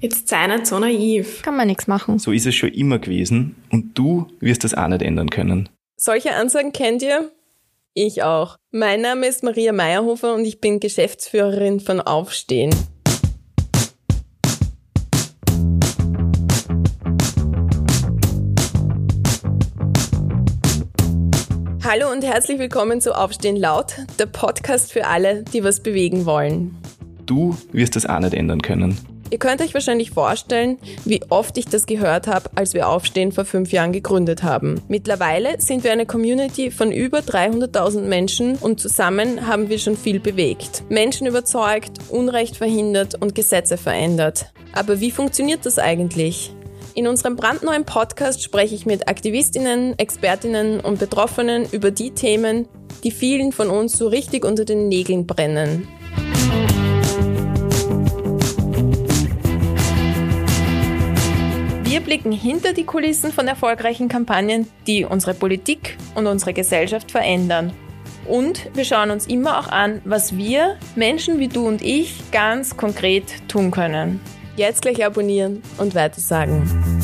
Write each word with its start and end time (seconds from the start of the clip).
Jetzt 0.00 0.28
sei 0.28 0.46
nicht 0.46 0.64
so 0.68 0.78
naiv. 0.78 1.42
Kann 1.42 1.56
man 1.56 1.66
nichts 1.66 1.88
machen. 1.88 2.20
So 2.20 2.30
ist 2.30 2.46
es 2.46 2.54
schon 2.54 2.68
immer 2.68 3.00
gewesen 3.00 3.56
und 3.72 3.98
du 3.98 4.28
wirst 4.38 4.62
das 4.62 4.72
auch 4.72 4.86
nicht 4.86 5.02
ändern 5.02 5.28
können. 5.28 5.68
Solche 5.96 6.36
Ansagen 6.36 6.72
kennt 6.72 7.02
ihr? 7.02 7.32
Ich 7.94 8.22
auch. 8.22 8.58
Mein 8.70 9.00
Name 9.00 9.26
ist 9.26 9.42
Maria 9.42 9.72
Meyerhofer 9.72 10.36
und 10.36 10.44
ich 10.44 10.60
bin 10.60 10.78
Geschäftsführerin 10.78 11.80
von 11.80 12.00
Aufstehen. 12.00 12.72
Hallo 21.82 22.12
und 22.12 22.22
herzlich 22.22 22.60
willkommen 22.60 23.00
zu 23.00 23.16
Aufstehen 23.18 23.56
laut, 23.56 23.96
der 24.20 24.26
Podcast 24.26 24.92
für 24.92 25.08
alle, 25.08 25.42
die 25.42 25.64
was 25.64 25.82
bewegen 25.82 26.24
wollen. 26.24 26.76
Du 27.26 27.58
wirst 27.72 27.96
das 27.96 28.06
auch 28.06 28.20
nicht 28.20 28.34
ändern 28.34 28.62
können. 28.62 28.96
Ihr 29.30 29.38
könnt 29.38 29.60
euch 29.60 29.74
wahrscheinlich 29.74 30.10
vorstellen, 30.10 30.78
wie 31.04 31.20
oft 31.28 31.58
ich 31.58 31.66
das 31.66 31.86
gehört 31.86 32.26
habe, 32.26 32.50
als 32.54 32.74
wir 32.74 32.88
Aufstehen 32.88 33.32
vor 33.32 33.44
fünf 33.44 33.72
Jahren 33.72 33.92
gegründet 33.92 34.42
haben. 34.42 34.80
Mittlerweile 34.88 35.60
sind 35.60 35.84
wir 35.84 35.92
eine 35.92 36.06
Community 36.06 36.70
von 36.70 36.92
über 36.92 37.18
300.000 37.18 38.02
Menschen 38.02 38.56
und 38.56 38.80
zusammen 38.80 39.46
haben 39.46 39.68
wir 39.68 39.78
schon 39.78 39.96
viel 39.96 40.20
bewegt. 40.20 40.84
Menschen 40.88 41.26
überzeugt, 41.26 41.98
Unrecht 42.08 42.56
verhindert 42.56 43.20
und 43.20 43.34
Gesetze 43.34 43.76
verändert. 43.76 44.46
Aber 44.72 45.00
wie 45.00 45.10
funktioniert 45.10 45.66
das 45.66 45.78
eigentlich? 45.78 46.54
In 46.94 47.06
unserem 47.06 47.36
brandneuen 47.36 47.84
Podcast 47.84 48.42
spreche 48.42 48.74
ich 48.74 48.86
mit 48.86 49.08
Aktivistinnen, 49.08 49.98
Expertinnen 49.98 50.80
und 50.80 50.98
Betroffenen 50.98 51.66
über 51.70 51.90
die 51.90 52.12
Themen, 52.12 52.66
die 53.04 53.10
vielen 53.10 53.52
von 53.52 53.68
uns 53.68 53.96
so 53.96 54.08
richtig 54.08 54.44
unter 54.44 54.64
den 54.64 54.88
Nägeln 54.88 55.26
brennen. 55.26 55.86
Wir 61.88 62.00
blicken 62.00 62.32
hinter 62.32 62.74
die 62.74 62.84
Kulissen 62.84 63.32
von 63.32 63.48
erfolgreichen 63.48 64.08
Kampagnen, 64.08 64.68
die 64.86 65.06
unsere 65.06 65.32
Politik 65.32 65.96
und 66.14 66.26
unsere 66.26 66.52
Gesellschaft 66.52 67.10
verändern. 67.10 67.72
Und 68.26 68.68
wir 68.74 68.84
schauen 68.84 69.10
uns 69.10 69.26
immer 69.26 69.58
auch 69.58 69.68
an, 69.68 70.02
was 70.04 70.36
wir, 70.36 70.76
Menschen 70.96 71.38
wie 71.38 71.48
du 71.48 71.66
und 71.66 71.80
ich, 71.80 72.30
ganz 72.30 72.76
konkret 72.76 73.24
tun 73.48 73.70
können. 73.70 74.20
Jetzt 74.54 74.82
gleich 74.82 75.02
abonnieren 75.02 75.62
und 75.78 75.94
weitersagen. 75.94 76.97